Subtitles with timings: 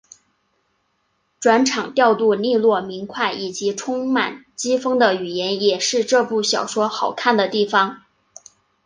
[1.39, 8.01] 转场调度俐落明快以及充满机锋的语言也是这部小说好看的地方。